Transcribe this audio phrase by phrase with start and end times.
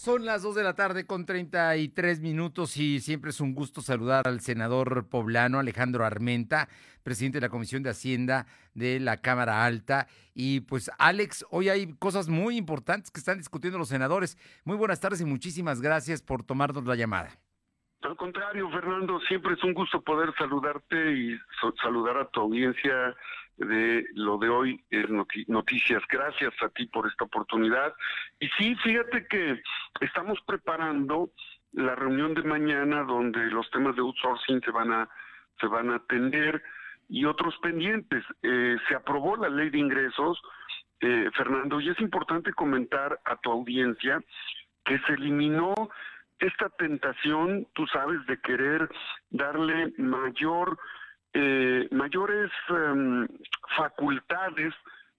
[0.00, 4.26] Son las 2 de la tarde con 33 minutos y siempre es un gusto saludar
[4.26, 6.70] al senador poblano Alejandro Armenta,
[7.02, 10.06] presidente de la Comisión de Hacienda de la Cámara Alta.
[10.32, 14.38] Y pues Alex, hoy hay cosas muy importantes que están discutiendo los senadores.
[14.64, 17.38] Muy buenas tardes y muchísimas gracias por tomarnos la llamada.
[18.00, 21.38] Al contrario, Fernando, siempre es un gusto poder saludarte y
[21.82, 23.14] saludar a tu audiencia
[23.60, 25.06] de lo de hoy es
[25.48, 26.02] noticias.
[26.08, 27.94] Gracias a ti por esta oportunidad.
[28.38, 29.62] Y sí, fíjate que
[30.00, 31.30] estamos preparando
[31.72, 35.08] la reunión de mañana donde los temas de outsourcing se van a
[35.60, 36.62] se van a atender
[37.08, 38.24] y otros pendientes.
[38.42, 40.40] Eh, se aprobó la ley de ingresos,
[41.00, 44.22] eh, Fernando, y es importante comentar a tu audiencia
[44.84, 45.74] que se eliminó
[46.38, 48.88] esta tentación, tú sabes, de querer
[49.28, 50.78] darle mayor
[51.34, 53.26] eh, mayores em,
[53.76, 54.74] facultades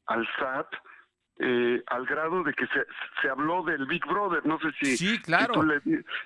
[0.07, 0.67] al SAT
[1.43, 2.85] eh, al grado de que se,
[3.21, 5.53] se habló del Big Brother, no sé si, sí, claro.
[5.53, 5.81] tú le,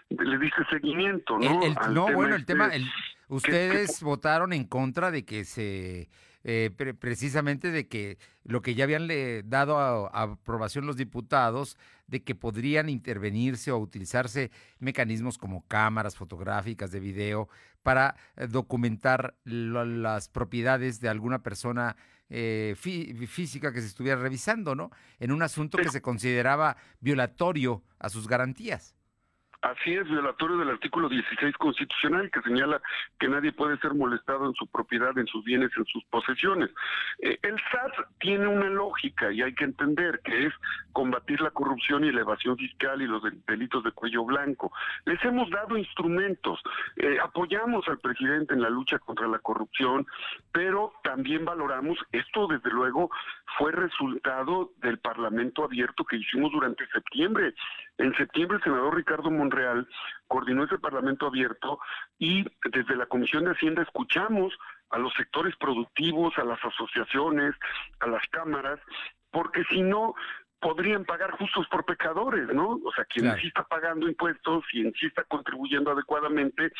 [0.09, 1.61] le diste seguimiento, ¿no?
[1.89, 2.89] no, bueno, el tema, este
[3.29, 6.09] ustedes votaron en contra de que se
[6.47, 12.21] eh, precisamente de que lo que ya habían le dado a, aprobación los diputados, de
[12.21, 17.49] que podrían intervenirse o utilizarse mecanismos como cámaras fotográficas de video
[17.81, 21.97] para eh, documentar las propiedades de alguna persona
[22.29, 24.91] eh, física que se estuviera revisando, ¿no?
[25.19, 28.93] En un asunto que se consideraba violatorio a sus garantías.
[29.65, 32.79] Así es, violatorio del artículo 16 constitucional que señala
[33.19, 36.69] que nadie puede ser molestado en su propiedad, en sus bienes, en sus posesiones.
[37.17, 40.53] Eh, el SAT tiene una lógica y hay que entender que es
[40.93, 44.71] combatir la corrupción y la evasión fiscal y los delitos de cuello blanco.
[45.05, 46.61] Les hemos dado instrumentos,
[46.97, 50.05] eh, apoyamos al presidente en la lucha contra la corrupción,
[50.51, 53.09] pero también valoramos, esto desde luego
[53.57, 57.55] fue resultado del Parlamento abierto que hicimos durante septiembre.
[57.97, 59.87] En septiembre el senador Ricardo Monreal
[60.27, 61.79] coordinó ese Parlamento abierto
[62.19, 64.53] y desde la Comisión de Hacienda escuchamos
[64.89, 67.55] a los sectores productivos, a las asociaciones,
[67.99, 68.79] a las cámaras,
[69.31, 70.13] porque si no
[70.59, 72.79] podrían pagar justos por pecadores, ¿no?
[72.83, 76.71] O sea, quien sí está pagando impuestos, quien sí está contribuyendo adecuadamente,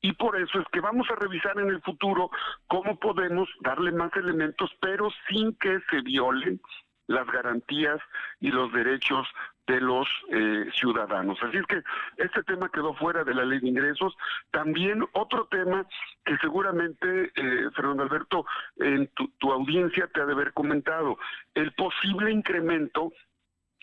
[0.00, 2.30] y por eso es que vamos a revisar en el futuro
[2.68, 6.60] cómo podemos darle más elementos, pero sin que se violen
[7.08, 8.00] las garantías
[8.40, 9.26] y los derechos
[9.66, 11.38] de los eh, ciudadanos.
[11.42, 11.82] Así es que
[12.16, 14.16] este tema quedó fuera de la ley de ingresos.
[14.50, 15.86] También otro tema
[16.24, 18.44] que seguramente, eh, Fernando Alberto,
[18.76, 21.16] en tu, tu audiencia te ha de haber comentado,
[21.54, 23.12] el posible incremento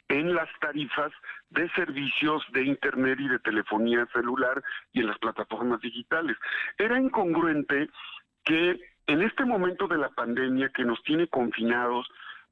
[0.10, 1.12] en las tarifas
[1.52, 6.36] de servicios de Internet y de telefonía celular y en las plataformas digitales.
[6.78, 7.90] Era incongruente
[8.44, 12.08] que en este momento de la pandemia que nos tiene confinados,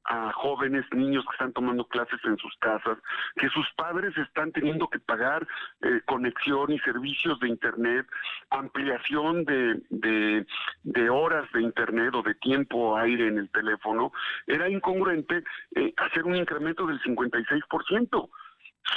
[0.08, 2.96] a jóvenes, niños que están tomando clases en sus casas,
[3.36, 5.46] que sus padres están teniendo que pagar
[5.82, 8.06] eh, conexión y servicios de Internet,
[8.50, 10.46] ampliación de,
[10.82, 14.12] de, horas de Internet o de tiempo aire en el teléfono,
[14.46, 18.30] era incongruente eh, hacer un incremento del 56%.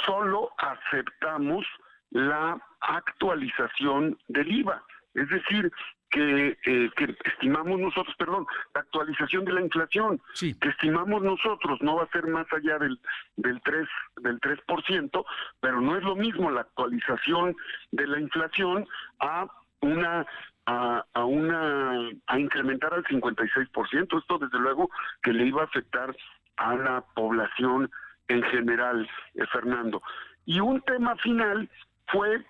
[0.06, 1.66] Solo aceptamos
[2.10, 4.82] la actualización del IVA.
[5.14, 5.70] Es decir,
[6.12, 11.96] que, eh, que estimamos nosotros, perdón, la actualización de la inflación, que estimamos nosotros no
[11.96, 13.00] va a ser más allá del,
[13.36, 15.24] del 3, del 3%,
[15.60, 17.56] pero no es lo mismo la actualización
[17.90, 18.86] de la inflación
[19.20, 19.46] a
[19.80, 20.26] una
[20.66, 24.90] a, a una a incrementar al 56%, esto desde luego
[25.22, 26.14] que le iba a afectar
[26.56, 27.90] a la población
[28.28, 30.02] en general, eh, Fernando.
[30.44, 31.68] Y un tema final
[32.06, 32.44] fue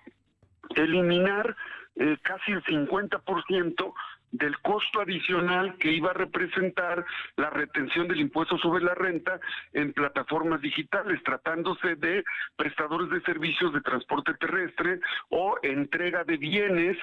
[0.75, 1.55] eliminar
[1.95, 3.93] eh, casi el 50%
[4.31, 7.05] del costo adicional que iba a representar
[7.37, 9.39] la retención del impuesto sobre la renta
[9.73, 12.23] en plataformas digitales, tratándose de
[12.55, 14.99] prestadores de servicios de transporte terrestre
[15.29, 16.97] o entrega de bienes,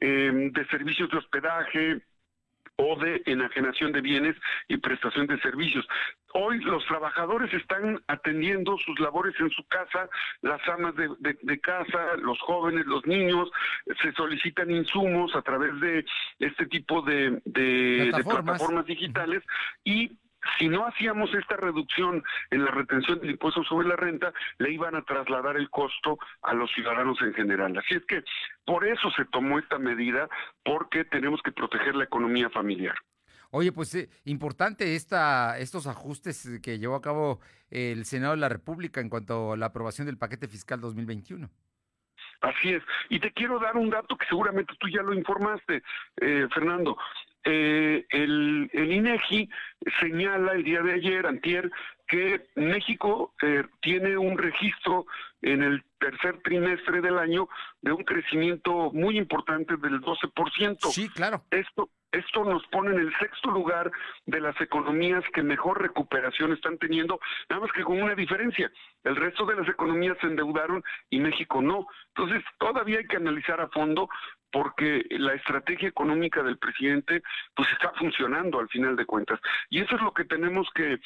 [0.00, 2.02] eh, de servicios de hospedaje,
[2.76, 4.36] o de enajenación de bienes
[4.68, 5.86] y prestación de servicios.
[6.34, 10.10] Hoy los trabajadores están atendiendo sus labores en su casa,
[10.42, 13.50] las amas de, casa, los jóvenes, los niños,
[14.02, 16.04] se solicitan insumos a través de
[16.38, 19.42] este tipo de, de plataformas digitales
[19.82, 20.12] y
[20.58, 24.94] si no hacíamos esta reducción en la retención del impuesto sobre la renta, le iban
[24.94, 27.76] a trasladar el costo a los ciudadanos en general.
[27.78, 28.22] Así es que
[28.64, 30.28] por eso se tomó esta medida,
[30.64, 32.96] porque tenemos que proteger la economía familiar.
[33.50, 37.40] Oye, pues eh, importante esta, estos ajustes que llevó a cabo
[37.70, 41.48] el Senado de la República en cuanto a la aprobación del paquete fiscal 2021.
[42.40, 42.82] Así es.
[43.08, 45.82] Y te quiero dar un dato que seguramente tú ya lo informaste,
[46.20, 46.96] eh, Fernando.
[47.48, 49.48] Eh, el, el INEGI
[50.00, 51.70] señala el día de ayer, antier,
[52.08, 55.06] que México eh, tiene un registro
[55.42, 57.48] en el tercer trimestre del año
[57.82, 60.90] de un crecimiento muy importante del 12%.
[60.90, 61.44] Sí, claro.
[61.50, 63.90] Esto esto nos pone en el sexto lugar
[64.26, 67.20] de las economías que mejor recuperación están teniendo,
[67.50, 68.70] nada más que con una diferencia.
[69.04, 71.86] El resto de las economías se endeudaron y México no.
[72.14, 74.08] Entonces, todavía hay que analizar a fondo
[74.56, 77.22] porque la estrategia económica del presidente
[77.54, 79.38] pues está funcionando al final de cuentas.
[79.68, 80.98] Y eso es lo que tenemos que,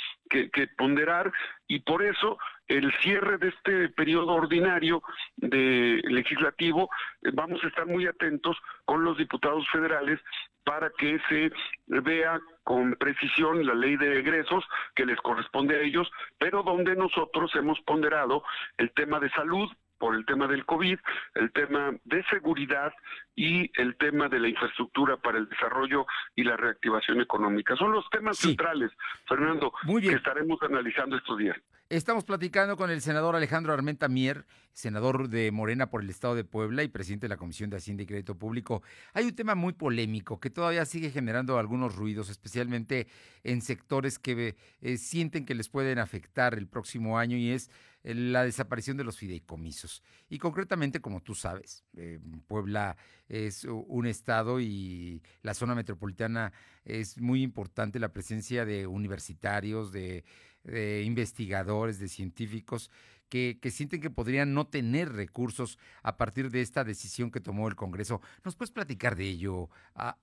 [0.79, 1.32] ponderar
[1.67, 2.38] y por eso
[2.69, 5.02] el cierre de este periodo ordinario
[5.37, 6.91] de legislativo
[7.23, 10.20] eh, vamos a estar muy atentos con los diputados federales
[10.62, 11.50] para que se
[11.88, 14.64] vea con precisión la ley de egresos
[14.94, 16.08] que les corresponde a ellos,
[16.38, 18.44] pero donde nosotros hemos ponderado
[18.79, 19.69] el tema de salud,
[20.00, 20.99] por el tema del COVID,
[21.35, 22.93] el tema de seguridad
[23.37, 27.76] y el tema de la infraestructura para el desarrollo y la reactivación económica.
[27.76, 28.91] Son los temas centrales,
[29.29, 31.56] Fernando, que estaremos analizando estos días.
[31.90, 36.44] Estamos platicando con el senador Alejandro Armenta Mier, senador de Morena por el Estado de
[36.44, 38.84] Puebla y presidente de la Comisión de Hacienda y Crédito Público.
[39.12, 43.08] Hay un tema muy polémico que todavía sigue generando algunos ruidos, especialmente
[43.42, 47.70] en sectores que eh, sienten que les pueden afectar el próximo año y es
[48.04, 50.04] eh, la desaparición de los fideicomisos.
[50.28, 52.96] Y concretamente, como tú sabes, eh, Puebla
[53.28, 56.52] es un estado y la zona metropolitana
[56.84, 60.25] es muy importante la presencia de universitarios, de
[60.64, 62.90] de investigadores, de científicos,
[63.30, 67.76] que, sienten que podrían no tener recursos a partir de esta decisión que tomó el
[67.76, 68.20] Congreso.
[68.44, 69.70] ¿Nos puedes platicar de ello,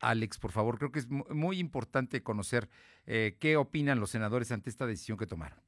[0.01, 0.77] Alex, por favor?
[0.77, 2.69] Creo que es muy importante conocer
[3.05, 5.59] eh, qué opinan los senadores ante esta decisión que tomaron.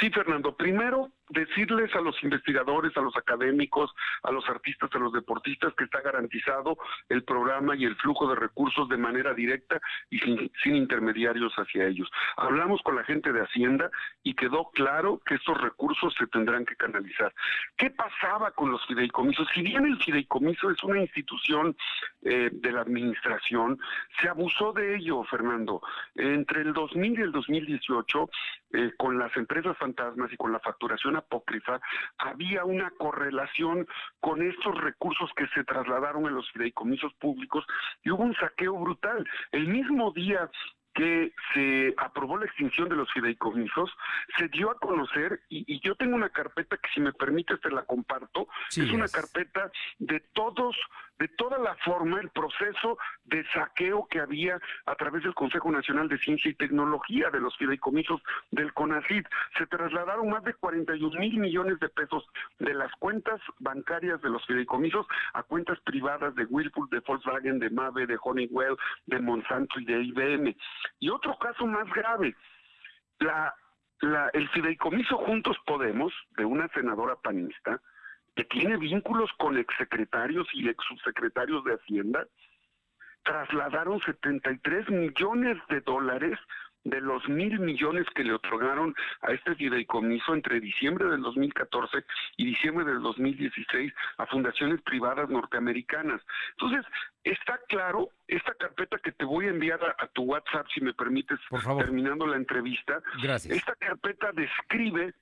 [0.00, 0.56] Sí, Fernando.
[0.56, 5.84] Primero, decirles a los investigadores, a los académicos, a los artistas, a los deportistas que
[5.84, 6.76] está garantizado
[7.08, 9.80] el programa y el flujo de recursos de manera directa
[10.10, 12.10] y sin, intermediarios hacia ellos.
[12.36, 13.90] Hablamos con la gente de Hacienda
[14.22, 17.32] y quedó claro que estos recursos se tendrán que canalizar.
[17.76, 19.48] ¿Qué pasaba con los fideicomisos?
[19.54, 21.76] Si bien el fideicomiso es una institución
[22.22, 23.78] eh, de la administración,
[24.20, 25.80] se abusó de ello, Fernando.
[26.14, 28.30] Entre el 2000 y el 2018,
[28.72, 31.80] eh, con las empresas fantasmas y con la facturación apócrifa,
[32.18, 33.86] había una correlación
[34.20, 37.64] con estos recursos que se trasladaron en los fideicomisos públicos
[38.02, 39.26] y hubo un saqueo brutal.
[39.52, 40.50] El mismo día
[40.94, 43.90] que se aprobó la extinción de los fideicomisos,
[44.38, 47.82] se dio a conocer, y, yo tengo una carpeta que si me permites te la
[47.82, 50.76] comparto, es una carpeta de todos
[51.18, 56.08] de toda la forma, el proceso de saqueo que había a través del Consejo Nacional
[56.08, 58.20] de Ciencia y Tecnología, de los fideicomisos
[58.50, 59.24] del CONACID.
[59.56, 62.26] Se trasladaron más de 41 mil millones de pesos
[62.58, 67.70] de las cuentas bancarias de los fideicomisos a cuentas privadas de Whirlpool, de Volkswagen, de
[67.70, 68.76] Mave, de Honeywell,
[69.06, 70.56] de Monsanto y de IBM.
[71.00, 72.34] Y otro caso más grave,
[73.20, 73.54] la,
[74.00, 77.80] la, el fideicomiso Juntos Podemos, de una senadora panista,
[78.34, 82.26] que tiene vínculos con exsecretarios y ex subsecretarios de Hacienda,
[83.24, 86.38] trasladaron 73 millones de dólares
[86.84, 92.04] de los mil millones que le otorgaron a este fideicomiso entre diciembre del 2014
[92.36, 96.20] y diciembre del 2016 a fundaciones privadas norteamericanas.
[96.58, 96.84] Entonces,
[97.24, 101.38] está claro, esta carpeta que te voy a enviar a, tu WhatsApp, si me permites,
[101.78, 103.00] terminando la entrevista,
[103.48, 105.14] esta carpeta describe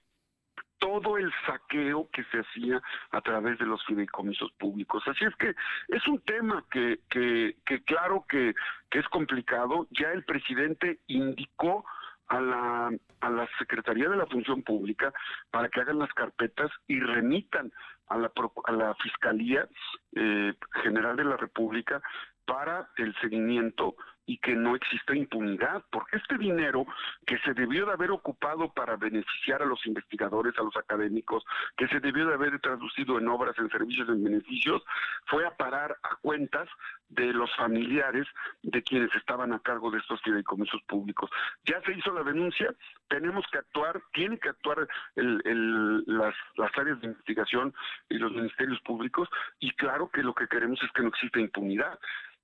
[0.83, 2.83] todo el saqueo que se hacía
[3.13, 5.01] a través de los fideicomisos públicos.
[5.07, 5.55] Así es que
[5.87, 8.53] es un tema que, que, que claro que,
[8.91, 9.87] que es complicado.
[9.93, 11.85] Ya el presidente indicó
[12.27, 12.91] a la,
[13.21, 15.13] a la Secretaría de la Función Pública
[15.53, 17.71] para que hagan las carpetas y remitan
[18.09, 18.33] a la,
[18.65, 19.69] a la Fiscalía
[20.17, 20.53] eh,
[20.83, 22.03] General de la República
[22.45, 23.95] para el seguimiento
[24.27, 26.87] y que no exista impunidad, porque este dinero
[27.27, 31.45] que se debió de haber ocupado para beneficiar a los investigadores, a los académicos,
[31.77, 34.83] que se debió de haber traducido en obras, en servicios, en beneficios,
[35.27, 36.69] fue a parar a cuentas
[37.09, 38.27] de los familiares
[38.63, 41.31] de quienes estaban a cargo de estos fideicomisos públicos.
[41.65, 42.73] Ya se hizo la denuncia,
[43.09, 47.75] tenemos que actuar, tienen que actuar las, las áreas de investigación
[48.09, 51.99] y los ministerios públicos, y claro que lo que queremos es que no exista impunidad.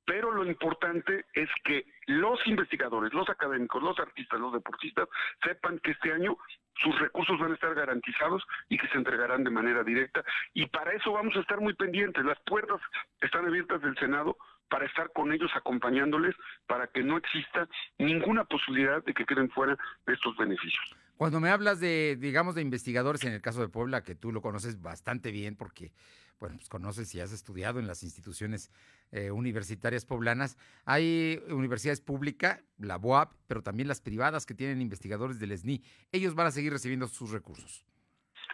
[0.08, 5.06] Pero lo importante es que los investigadores, los académicos, los artistas, los deportistas
[5.44, 6.34] sepan que este año
[6.82, 10.24] sus recursos van a estar garantizados y que se entregarán de manera directa.
[10.54, 12.24] Y para eso vamos a estar muy pendientes.
[12.24, 12.80] Las puertas
[13.20, 14.38] están abiertas del Senado
[14.70, 16.34] para estar con ellos acompañándoles
[16.66, 20.96] para que no exista ninguna posibilidad de que queden fuera de estos beneficios.
[21.18, 24.40] Cuando me hablas de, digamos, de investigadores en el caso de Puebla, que tú lo
[24.40, 25.92] conoces bastante bien porque,
[26.40, 28.71] bueno, pues conoces y has estudiado en las instituciones
[29.11, 35.38] eh, universitarias poblanas, hay universidades públicas, la BOAP, pero también las privadas que tienen investigadores
[35.38, 35.83] del SNI.
[36.12, 37.85] Ellos van a seguir recibiendo sus recursos.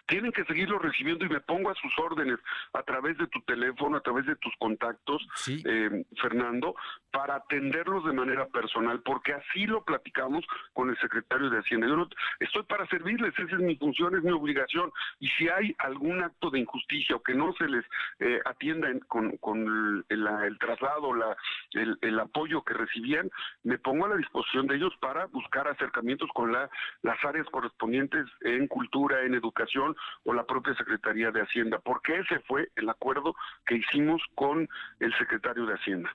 [0.07, 2.39] tienen que seguirlo recibiendo y me pongo a sus órdenes
[2.75, 6.75] a través de tu teléfono, a través de tus contactos, eh, Fernando,
[7.15, 11.87] para atenderlos de manera personal, porque así lo platicamos con el secretario de Hacienda.
[11.87, 12.09] Yo no,
[12.41, 14.91] estoy para servirles, esa es mi función, es mi obligación.
[15.21, 17.85] Y si hay algún acto de injusticia o que no se les
[18.19, 21.37] eh, atienda con, el, traslado, la,
[21.75, 23.31] el, el, apoyo que recibían,
[23.63, 26.69] me pongo a la disposición de ellos para buscar acercamientos con la,
[27.03, 29.95] las áreas correspondientes en cultura, en educación
[30.25, 34.69] o la propia Secretaría de Hacienda, porque ese fue el acuerdo que hicimos con
[34.99, 36.11] el secretario de Hacienda.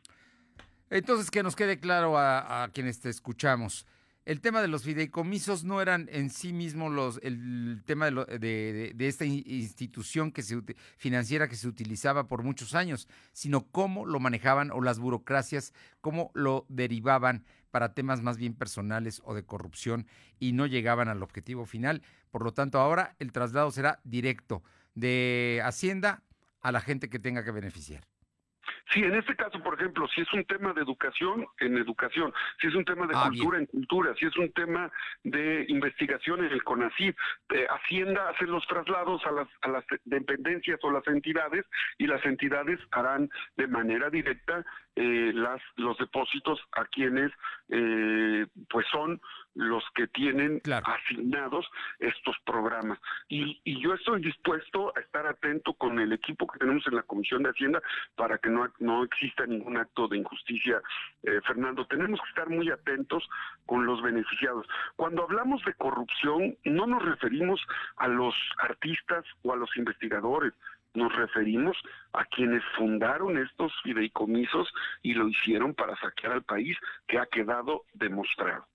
[0.89, 3.85] Entonces, que nos quede claro a, quienes te escuchamos.
[4.25, 9.07] El tema de los fideicomisos no eran en sí mismos los, el tema de, de,
[9.07, 10.61] esta institución que se,
[10.97, 16.31] financiera que se utilizaba por muchos años, sino cómo lo manejaban o las burocracias, cómo
[16.35, 20.05] lo derivaban para temas más bien personales o de corrupción
[20.39, 22.03] y no llegaban al objetivo final.
[22.29, 26.23] Por lo tanto, ahora el traslado será directo de Hacienda
[26.61, 28.05] a la gente que tenga que beneficiar.
[28.91, 32.67] Sí, en este caso, por ejemplo, si es un tema de educación, en educación, si
[32.67, 34.91] es un tema de ah, cultura, en cultura, si es un tema
[35.23, 37.15] de investigación en el CONACYT,
[37.53, 41.65] eh, Hacienda hace los traslados a las, a las dependencias o las entidades
[41.99, 44.65] y las entidades harán de manera directa
[44.95, 47.31] eh, las, los depósitos a quienes
[47.69, 49.21] eh, pues son
[49.55, 52.99] los que tienen asignados estos programas.
[53.27, 57.03] Y, y, yo estoy dispuesto a estar atento con el equipo que tenemos en la
[57.03, 57.81] Comisión de Hacienda
[58.15, 60.81] para que no, no exista ningún acto de injusticia,
[61.23, 61.85] eh, Fernando.
[61.87, 63.27] Tenemos que estar muy atentos
[63.65, 64.67] con los beneficiados.
[64.95, 67.61] Cuando hablamos de corrupción, no nos referimos
[67.97, 70.53] a los artistas o a los investigadores,
[70.93, 71.77] nos referimos
[72.13, 76.77] a quienes fundaron estos fideicomisos y lo hicieron para saquear al país,
[77.07, 78.65] que ha quedado demostrado.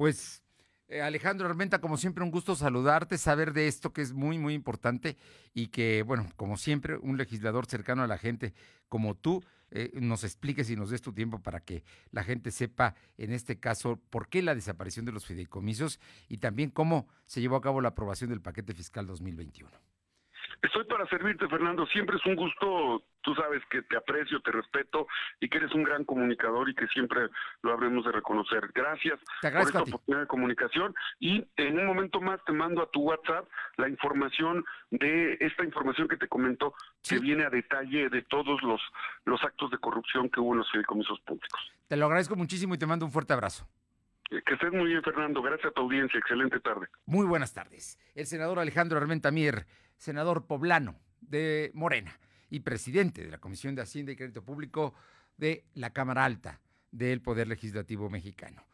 [0.00, 0.42] Pues
[0.88, 4.54] eh, Alejandro Armenta, como siempre, un gusto saludarte, saber de esto que es muy, muy
[4.54, 5.18] importante
[5.52, 8.54] y que, bueno, como siempre, un legislador cercano a la gente
[8.88, 12.94] como tú, eh, nos expliques y nos des tu tiempo para que la gente sepa,
[13.18, 17.56] en este caso, por qué la desaparición de los fideicomisos y también cómo se llevó
[17.56, 19.70] a cabo la aprobación del paquete fiscal 2021.
[20.62, 21.86] Estoy para servirte, Fernando.
[21.86, 23.02] Siempre es un gusto.
[23.22, 25.06] Tú sabes que te aprecio, te respeto
[25.40, 27.28] y que eres un gran comunicador y que siempre
[27.62, 28.70] lo habremos de reconocer.
[28.74, 33.02] Gracias por esta oportunidad de comunicación y en un momento más te mando a tu
[33.02, 38.62] WhatsApp la información de esta información que te comentó que viene a detalle de todos
[38.62, 38.80] los,
[39.24, 41.60] los actos de corrupción que hubo en los fideicomisos públicos.
[41.88, 43.68] Te lo agradezco muchísimo y te mando un fuerte abrazo.
[44.30, 45.42] Que estés muy bien, Fernando.
[45.42, 46.18] Gracias a tu audiencia.
[46.18, 46.86] Excelente tarde.
[47.04, 47.98] Muy buenas tardes.
[48.14, 49.66] El senador Alejandro Armenta Mier
[50.00, 54.94] senador poblano de Morena y presidente de la Comisión de Hacienda y Crédito Público
[55.36, 58.66] de la Cámara Alta del Poder Legislativo Mexicano.